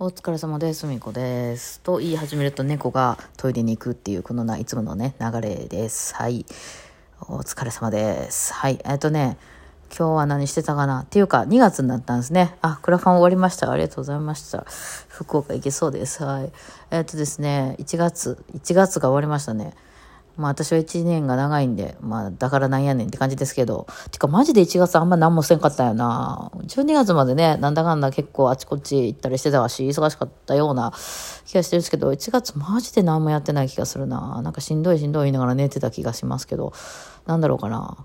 [0.00, 0.86] お疲れ様です。
[0.86, 1.80] みこです。
[1.80, 6.14] と言い始めると猫がトイレに行くっていうこのないつものね、流れです。
[6.14, 6.46] はい。
[7.22, 8.54] お疲れ様です。
[8.54, 8.78] はい。
[8.84, 9.38] えっとね、
[9.88, 11.00] 今日は何してたかな？
[11.00, 12.54] っていうか、2月になったんですね。
[12.62, 13.72] あ、クラファン終わりました。
[13.72, 14.64] ありがとうございました。
[15.08, 16.22] 福岡行けそうです。
[16.22, 16.52] はい。
[16.92, 19.74] えっとですね、1月、1月が終わりましたね。
[20.38, 26.52] まあ私は1年が長いんで、まあだからなんやねんって感じですけど、てかマジで1月あんま何もせんかったよな。
[26.54, 30.92] 12月までね、なんだかんだ結構あちこち行ったりしてたし、忙しかったような
[31.44, 34.40] 気がしてるんですけど、1月マジで何もやってない気がするな。
[34.42, 36.72] なんかしんどいしんどい言いながら寝てた気がしますけど、
[37.26, 37.96] なんだろうかな。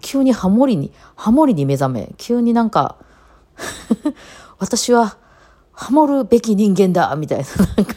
[0.00, 2.96] 急にハモリに、ハモリに目覚め、急になんか、
[4.58, 5.16] 私は
[5.72, 7.44] ハモるべき人間だみたいな、
[7.76, 7.94] なんか、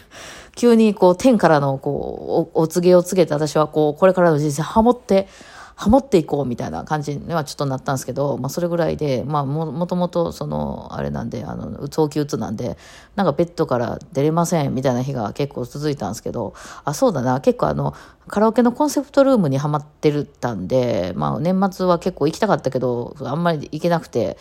[0.56, 5.28] 急にこう天からのこうお告げを告げて私はこうこれからの人生ハモって
[5.76, 12.78] ハモっていこうみたいな感じにはちょっとなったんですけど、まあ、それぐらいで、まあ、ももともとそのあれなんであの早期うつなんで
[13.14, 17.94] なんかベッドから出れませんみたいな日が結構続いたんですけどあそうだな結構あの
[18.26, 24.38] カラオケのコンセプトルームにはまってるったんで、まあ、年末は結構行きたかったけどあんまり行けなくて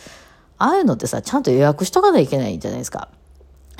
[0.58, 3.10] ああいうのってさちゃんと予約しとかないといけないんじゃないですか。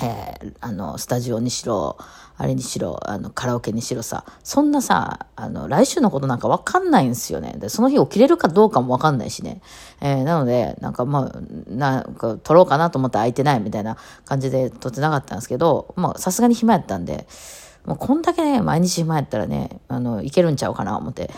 [0.00, 1.96] えー、あの、スタジオにしろ、
[2.38, 7.54] あれにしろ、あの、カラオケにしろさ、そんなさ、あの、来週のことなんかわかんないんですよね。
[7.58, 9.62] で、その日起きれるかどうかもわかんないしね。
[10.00, 17.26] えー、なので、なんかまあ、なんか撮ろうかなと思って空いてないみたいな感じで撮ってなかったんですけど、さすがに暇やったんで、
[17.86, 21.30] もうこんだけね、毎日暇やったらね、あの、いけるんちゃうかな、思って。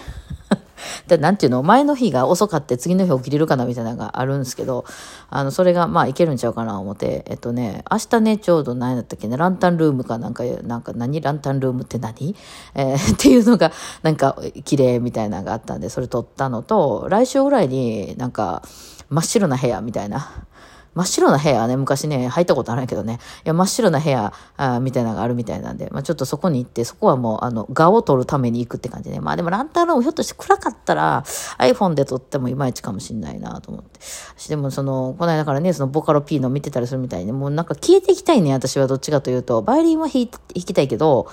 [1.07, 1.63] で、なんていうの？
[1.63, 4.85] 前の日が遅かって次の日起きれるかなみたいなのがあるんですけど、
[5.31, 11.21] あの、それがまあいけるんちゃうかな思って、えっとね、明日ね、ちょうど何だったっけね、ランタンルームかなんか、なんか何？
[11.21, 12.35] ランタンルームって何？
[12.75, 18.63] えー、 っていうのが、なんか綺麗みたいなのがあったんで、それ撮ったのと、来週ぐらいになんか
[19.11, 20.47] 真っ白な部屋みたいな、
[20.95, 29.21] 真っ白な部屋ね、昔ね、入ったことあるんやけどね、いや、真っ白な部屋あみたいなのがあるみたいなんで、まあちょっとそこに行って、そこはもう、あの、画を撮るために行くって感じね。
[29.21, 31.25] まあでもランタンルームひょっとして暗かったら、
[31.59, 34.01] iPhone で撮ってもいまいちかもしんないなと思って。
[34.49, 39.63] でもその、この間からね、そのボカロ P の見てたりするみたいに、もうなんか消えていきたいね、私はどっちかというと。
[39.63, 41.29] バイオリンは弾弾きたいけど、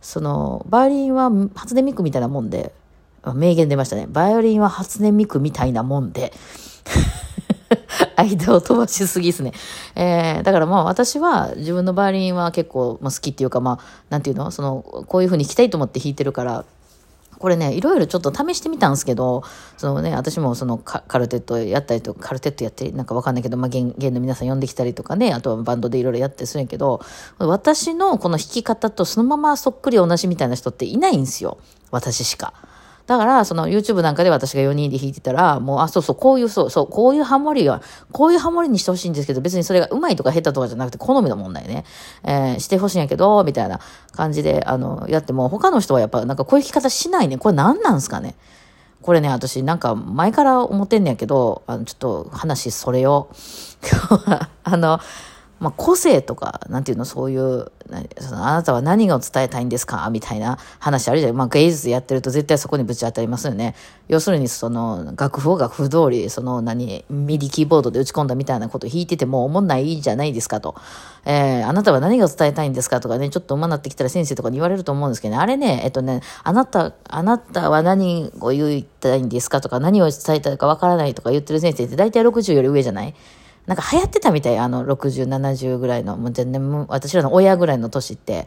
[0.00, 2.74] その、バイオリンは初音ミクみたいなもんで、
[3.34, 4.06] 名言出ましたね。
[4.08, 6.32] バイオリンは初音ミクみたいなもんで。
[8.16, 9.52] 間を飛ばしすぎですね。
[9.94, 14.50] えー、だからまあ私は自分のバイオリンは結構ま好きっていうかまあ、なんていうの？
[14.50, 16.64] その、こういう風に弾きたいと思って弾いてるから、
[17.38, 19.42] これね、いろいろちょっと試してみたんですけど、
[19.76, 27.02] そのね、私もそのカルテットやったりとか、カルテットやってなんかわかんないけど、まあ、弦、弦の皆さん呼んできたりとかね、あとはバンドでいろいろやったりするんやけど、
[27.38, 31.58] 私のこの弾き方とそのままそっくり同じみたいな人っていないんですよ。
[31.90, 32.54] 私しか。
[33.06, 37.82] だから、その YouTube なんかで私が4人で弾いてたら、もう、あ、そうそう、こういう、そう、そう、こういうハモリは、
[38.12, 41.84] こういうハモリにしてほしいんですけど、別にそれが上手いとか下手とかじゃなくて、好みの問題ね。
[42.22, 43.78] えー、してほしいんやけど、みたいな
[44.12, 47.36] 感じで、あの、やっても、他の人はやっぱ、なんかこういう弾き方しないね。
[47.36, 48.36] これ何なんすかね。
[49.02, 53.28] これね、私なんか前から思ってんねやけど、あの、ちょっと話それを、
[53.82, 54.98] 今日は、あの、
[55.64, 57.72] まあ、個性とか、なんていうの、そういう、
[58.18, 60.08] そのあなたは何を伝えたいんですか？
[60.10, 61.36] みたいな話あるじゃん。
[61.36, 63.74] まあ、芸術やってると絶対そこにぶち当たりますよね。
[64.08, 70.74] 要するに、その、楽譜を楽譜通り、その、何、ミディキーボードで打ち込んだみたいなこと弾いてても思んないじゃないですかと。
[71.26, 83.14] えー、あなたは何が伝えたいんですかとかね、ちょっと馬になってきたら先生とかに言われると思うんですけどね、あれね、えっとね、あなた、あなたは何を言いたいんですかとか、何を伝えたいかわからないとか言ってる先生って大体60より上じゃない？
[83.66, 88.46] なんか流行ってたみたい、あの、60、70ぐらいの、もう全然、私らの親ぐらいの年って、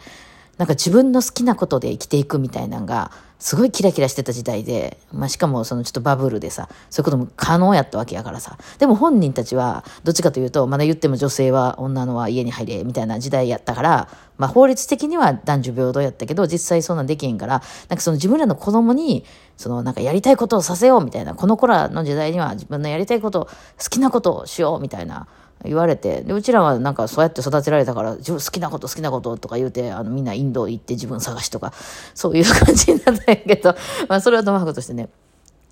[0.57, 8.57] なんか自分の好きなことで生きていくみたいなのが、すごいキラキラしてた時代で、まあしかもそのちょっとバブルでさ、そういうことも可能やったわけやからさ。
[8.79, 19.23] でも本人たちは、どっちかというと、まだ言っても女性は女のは家に入れ、みたいな時代やったから、まあ法律的には男女平等やったけど、実際そんなんできへんから、なんかその自分らの子供に、
[19.55, 23.47] そのなんかやりたいことをさせようみたいな、この子らの時代には自分のやりたいこと、
[23.81, 25.27] 好きなことをしようみたいな、
[25.63, 31.73] 言われて、で、うちらはなんかそうやって育てられたから、自分好きなこと好きなこととか言うて、あのみんなインド行って自分探しとか、
[32.13, 33.75] そういう感じになったんやけど、
[34.07, 35.09] まあそれはともかくとしてね、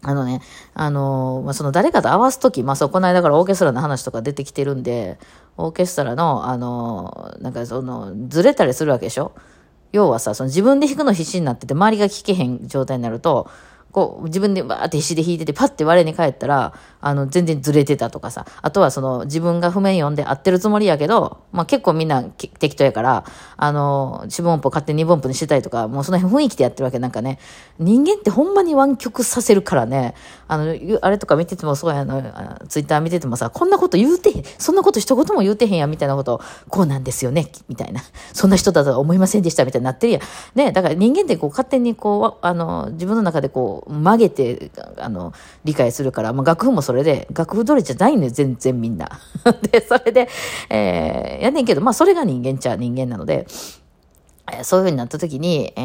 [0.02, 0.42] あのね、
[0.74, 5.18] あのまあ、その誰かと合わすとき、まあ、そう、この間からオーケストラの話とか出てきてるんで、
[5.58, 9.32] オーケストラの、あのなんかその、ずれたりするわけでしょ？
[9.92, 13.50] 要はさ、その自分で弾くの必死になってて、周りが聴けへん状態になると、
[13.96, 18.46] こう、自分でバーって必死で弾いてて、パッて我に返ったら、あの、全然ずれてたとかさ。
[18.62, 23.24] あとはその、自分が譜面読んで合ってるつもりやけど、まあ結構みんな適当やから、
[23.56, 27.40] あの、四分音符勝手に二分音符にしてたりとか、もうその辺雰囲気でやってるわけなんかね。
[27.80, 30.14] 人間ってほんまに湾曲させるからね、
[30.50, 32.22] あの、あれとか見ててもそうやの、
[32.68, 38.02] ツイッター見ててもさ、こんなこと言うてへん、そんなこと一言も言うてへんや、みたいなこと、こうなんですよね、みたいな。
[38.34, 40.22] そんな人だとは思いませんでした、みたいになってるやん。
[40.56, 45.34] ね、だから人間ってこう勝手にこう、あの、自分の中でこう、曲げて、あの、
[45.64, 49.10] 理解するから、まあ、楽譜もそれで、楽譜どれじゃないのよ、全然みんな。
[49.72, 50.28] で、それで、
[50.70, 53.48] えー、やねんけど、まあ、それが人間ちゃ人間なので、
[54.64, 55.82] そういう風になった時に、え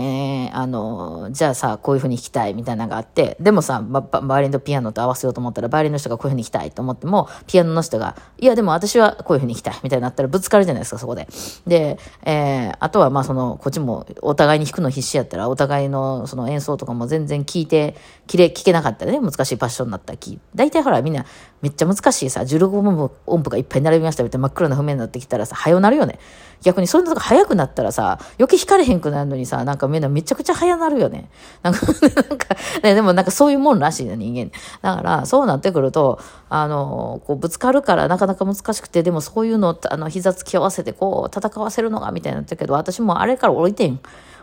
[0.48, 11.26] ー、あの、じゃあさ、こういう風に弾きたいみたいなのがあって、でもさ、ババイオリンとピアノと合わせようと思ったら、バイオリンの人がこういう風に弾きたいと思っても、ピアノの人が、いや、でも私はこういう風に弾きたいみたいになったらぶつかるじゃないですか、そこで。
[11.66, 17.96] で、えー、あとはまあその、こっちもお互いに弾くの必死やったら、お互いのその演奏とかも全然聞いて、
[18.26, 21.24] きれ、聞けなかったらね、難しいパッションになったら聞大体ほらみんな、
[21.62, 26.18] めっちゃ難しいさ、16音音符がいっぱい並びましたみたいな真っ黒な譜面になってきたらさ、早うなるよね。
[26.62, 28.18] 逆にそういうのが早くなったらさ、
[28.50, 31.30] 余計光れへんくなるのにさ、なんかみんなめちゃくちゃ早なるよね。
[31.62, 34.50] なんか、なんか、ね、でもなんかそういうもんらしいな、人間。
[34.82, 36.18] だから、そうなってくると、
[36.48, 44.00] あの、こう、ぶつかるからなかなか難しくて、でもそういうの、あの、膝つき合わせて、こう、戦わせるのが、みたいになったけど、私もあれから降りてん。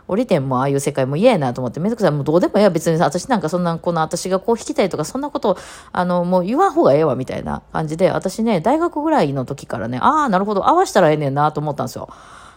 [0.07, 2.11] 降りてんもああいう世界も嫌やなと思って、めんどくさい。
[2.11, 2.69] もうどうでもええわ。
[2.69, 5.57] 別に私なんかそんな、この私がこう弾きたいとか、そんなこと、
[5.91, 12.07] あの、もう言わん方がええわ、みたいな感じで、私ね、大学ぐらいの時からね、ああ、なるほど、合わしたらええねんなと思ったんですよ。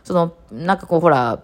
[0.05, 1.41] その、なんかこうほら、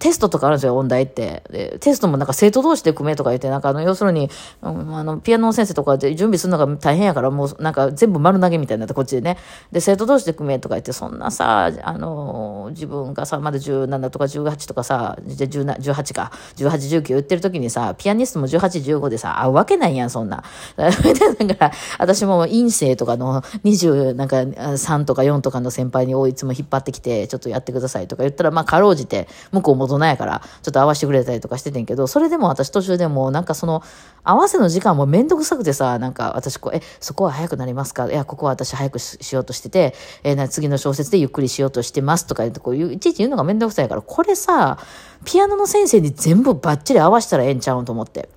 [0.00, 1.42] テストとかあるんですよ、音大って。
[1.50, 4.30] で、テストもなんか生徒同士で組めとか言って、なんかあの、要するに、
[4.62, 9.36] うん、あの、ピアノの先生とかで準備するのが大変やから、もうなんか全部丸投げみたいになって、こっちでね。
[9.72, 20.44] で、生徒同士で組めとか言って、そんなさ、あの、自分がさ、まだ17とか18とかさ、で18か、18、19言ってる時にさ、ピアニストも18、15でさ、会うわけないやん、そんな。
[20.76, 33.82] だから、私も院生とかの20、なんか3とか4とかの先輩にいつも引っ張ってきて、ちょっととやってくださいとか言ったら、まあ、かろうじて、向こうも大人やから、ちょっと合わせてくれたりとかしててんけど、それでも私途中でも、なんかその、
[34.24, 38.10] 合わせの時間もめんどくさくてさ、なんか私こう、え、そこは早くなりますか？
[38.10, 44.78] いや、ここは私早くしようとしてて、えー、次の小説でゆっくりしようとしてますとか言って、こういう、いちいち言うのがめんどくさいから、これさ、
[45.24, 48.28] ピアノの先生に全部バッチリ合わせたらええんちゃうんと思って。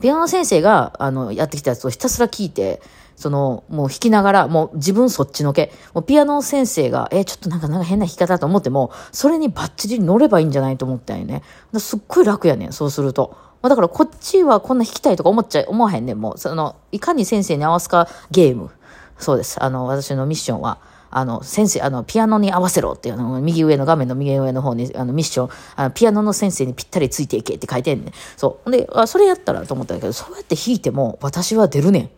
[0.00, 2.80] ピアノ先生が、あの、やってきたやつをひたすら聞いて、
[3.16, 5.72] その、もう弾きながら、もう自分そっちのけ。
[5.94, 11.42] もうピアノ先生が、えちょっとなんかなんか変な弾き方だと思っても、それにバッチリ乗ればいいんじゃないと思ったんよね。
[11.78, 13.36] すっごい楽やねん、そうすると。
[13.62, 16.38] まあだからこっちはこんな弾きたいとか思っちゃ、思わへんねん、もう。
[16.38, 18.70] その、いかに先生に合わすかゲーム。
[19.18, 19.62] そうです。
[19.62, 20.78] あの、私のミッションは。
[21.10, 28.12] あの、先生、あの、ピアノに合わせろっていうの、右上の画面の右上の方に、あの、ミッション、あの、ピアノの先生にぴったりついていけって書いてんねん。
[28.36, 28.70] そう。
[28.70, 32.10] で、あ、それやったらと思ったんだけど、そうやって弾いても、私は出るねん。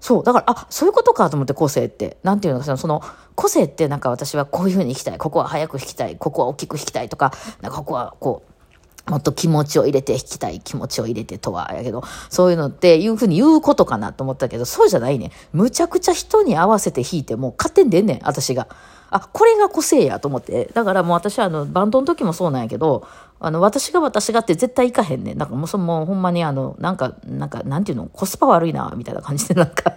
[0.00, 0.24] そう。
[0.24, 2.18] だから、あ、そういうことかと思って個性って。
[2.22, 3.02] なんていうのか、その、
[3.34, 5.18] 個性ってなんか私はこういうふうに弾きたい。
[5.18, 6.16] ここは早く弾きたい。
[6.16, 15.32] ここは大きく弾きたいとか、なんかここはこう、もっと気持ちを入れて弾きたい気持ちを入れてとはやけど、そういうのっていうふうに言うことかなと思ったけど、そうじゃないね。
[15.52, 18.68] むちゃくちゃ人に合わせて弾いても勝手に出んねん、私が。
[19.10, 20.70] あ、これが個性やと思って。
[20.74, 23.06] だからもう私はあの、バンドの時もそうなんやけど、
[23.40, 25.38] あの、私が私がって絶対行かへんねん。
[25.38, 29.94] なんかもうそのほんまにあの、なんか、なんか、なんていうの、コスパ悪いな、みたいな感じでなんか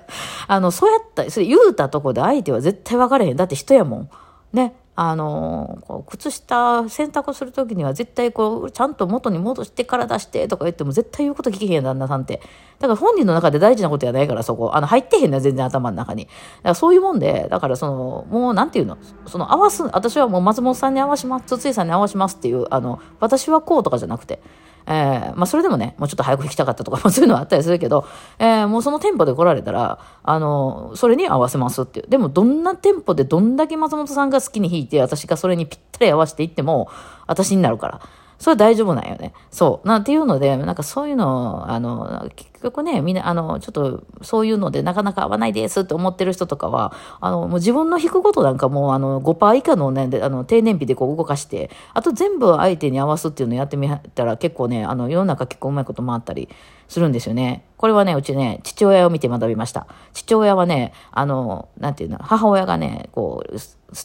[0.48, 3.36] あの、そうやった、それ言うたとこで相手は絶対分かれへん。
[3.36, 4.10] だって人やもん。
[4.54, 4.76] ね。
[5.04, 12.40] あのこう靴下洗濯する時には絶対こうちゃんと元に戻してから出してとか言っても絶対言うこと聞けへんや旦那さんって。
[12.78, 16.26] だから本人の中で大事なことやないからそこあの入ってへんね全然頭の中に。
[16.26, 16.36] だか
[16.70, 19.00] らそういうもんでだからそのもうなんていうの？
[19.26, 24.40] その合わす私はもう松本さんに合わします筒井さんに合わしますっていうあの私はこうとかじゃなくて。
[24.88, 28.06] えー、まあそれでもね、もうちょっと早く弾きたかったとか、 そういうのはあったりするけど、
[28.40, 32.10] えー、もうその店舗で来られたら、あの、それに合わせますっていう。
[32.10, 36.90] でもどんな店舗でどんだけ松本さんが好きに弾いて、私がそれにぴったり合わせていっても、
[37.28, 38.02] 私になるから。
[38.42, 39.34] それは大丈夫なんよね。
[39.52, 39.88] そう。
[39.88, 56.50] なんていうので、なんかそういうの、あの、結局ね、みんな、あの、ちょっと、そういうのでなかなか合わないですって思ってる人とかは、あの、もう自分の弾くことなんかもう、あの、5%以下のね、あの、低燃費でこう動かして、あと全部相手に合わすっていうのをやってみたら結構ね、あの、世の中結構うまいこと回ったり
[56.88, 57.64] するんですよね。
[57.78, 59.86] これはね、うちね、父親を見て学びました。
[60.14, 63.58] 父親はね、あの、なんていうの、母親がね、こう、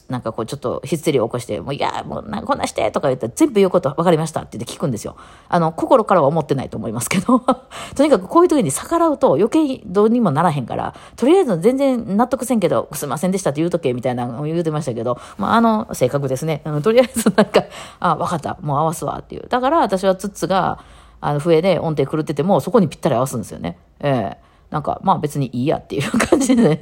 [0.09, 5.15] なんかこうちょっとヒステリーを起こして、もういや、もうなこんなしてとか言ったら全部言うこと分かりましたって言って聞くんですよ。
[5.47, 7.39] あの、心からは思ってないと思いますけど、
[7.95, 16.61] とにかくこういう時に逆らうと余計どうにもならへんから、とりあえず全然納得せんけど、すいませんでしたって言うとけみたいなのを言うてましたけど、まあ、あの、性格ですね。
[16.65, 17.63] あのとりあえずなんか、
[17.99, 19.47] あ、分かった、もう合わすわっていう。
[19.47, 20.79] だから私はツッツが、
[21.19, 23.77] あの笛で音程狂ってても、そこにぴったり合わすんですよね。
[23.99, 26.81] ええなんか、まあ別にいいやっていう感じで、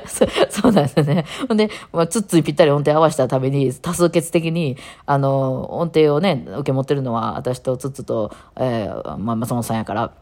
[0.06, 0.26] そ。
[0.62, 1.24] そうなんですね。
[1.48, 10.12] ほんで、まあ、つっついぴったり音程合わせたために、多数決的に、あの、音程をね、受け持ってるのは、私とつっつと、えー、まあ、松本さんやから、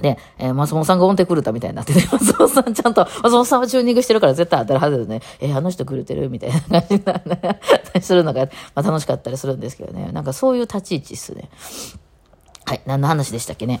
[0.00, 5.22] で、えー、松本さんが音程狂ったみたいになってて、 松本さんちゃんと、松本さんはチューニングしてるから絶対当たるはずでね。
[5.40, 6.28] えー、あの人狂ってる？
[6.28, 7.20] みたいな感じにな
[8.00, 10.10] するのが、まあ楽しかったりするんですけどね。
[10.12, 11.48] なんかそういう立ち位置っすね。
[12.66, 13.80] はい、何の話でしたっけね。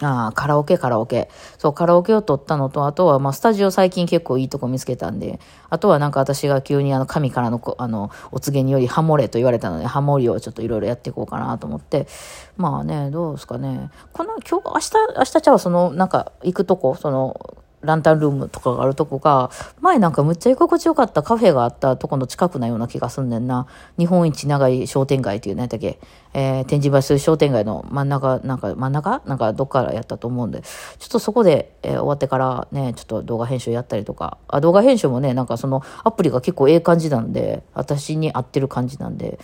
[0.00, 1.28] ああ、カラオケ、カラオケ。
[1.56, 5.38] そう、カラオケを撮ったのと、あとは、まあ、スタジオ最近結構いいとこ見つけたんで、
[5.70, 12.08] あとはなんか私が急にあの、神からの、あの、お告げによりハモれと言われたので、ハモりをちょっといろいろやっていこうかなと思って、
[12.56, 13.90] まあね、どうですかね。
[14.12, 19.50] この、今日、明日、明日ちゃう、その、なんか、行くとこ、その、ランタンルームとかがあるとこが、
[19.80, 23.66] 前なんかむっちゃ居心地よかったカフェがあったとこの近くなような気がすんねんな。
[23.98, 25.98] 日本一長い商店街っていう何だっけ、
[26.32, 29.22] えー、天神橋商店街の真ん中、なんか真ん中？
[29.26, 30.62] なんかどっからやったと思うんで、
[30.98, 39.38] ちょっとそこで、えー、終わってからね、ちょっと動画編集やったりとか、あ、動画編集もね、なんかそのアプリが結構ええ感じなんで、私に合ってる感じなんで、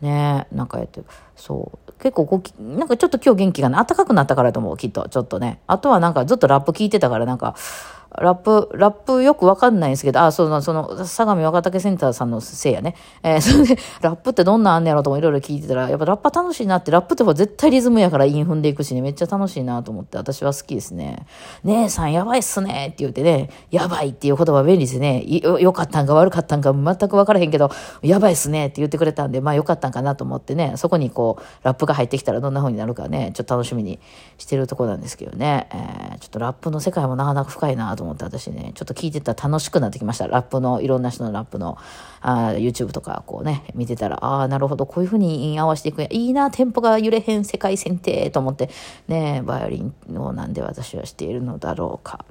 [0.00, 1.02] ねなんかやって
[1.36, 1.92] そう。
[2.00, 5.08] 結構こうなんかちょっと今日元気がね暖かくなったからと思うきっと。
[5.08, 5.60] ちょっとね。
[5.66, 7.56] あとはなんかずっとラップ聞いてたからなんか
[8.16, 12.94] ラップ、ラップよくわかんないんですけど、あ、その、その、相模若竹センターさんのせいやね。
[13.22, 21.26] えー、 それで、ラップってどんなんあんねやろともいろいろ聞いてたら、やっぱラッパ楽しいなって、ラップって絶対リズムやから韻踏んでいくしね、めっちゃ楽しいなと思って、私は好きですね。
[21.64, 25.24] 姉さんやばいっすねって言ってね、やばいっていう言葉便利ですね。
[25.26, 27.70] よ、かったんか悪かったんか全くわからへんけど、
[28.02, 33.98] やばいっすねって言ってくれたんで、まあよかったんかなと思ってね、そこにこう、ラップが入ってきたらどんな風になるかね、ちょっと楽しみに
[34.38, 35.68] してるとこなんですけどね。
[35.72, 40.28] えー、ちょっとラップの世界もなかなか深いなとと思って私ね、ちょっと聞いてたら楽しくなってきました。
[40.28, 41.76] ラップの、いろんな人のラップの、
[42.20, 46.08] あ YouTube とかこうね、見てたら、ああ、なるほど、こういうふうに合わせていくんや。
[46.10, 48.70] いいな、テンポが揺れへん世界線ってと思って、
[49.08, 52.24] ね、バイオリンをなんで私はしているのだろうか。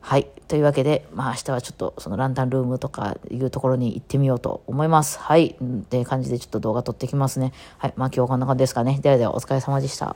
[0.00, 0.28] はい。
[0.46, 5.18] というわけで、まあ明日はちょっとそのランタンルームとかいうところに行ってみようと思います。
[5.18, 5.56] はい。
[5.60, 7.52] って感じでちょっと動画撮ってきますね。
[7.78, 7.94] はい。
[7.96, 9.00] まあ今日はこんな感じですかね。
[9.02, 10.14] ではではお疲れ様でした。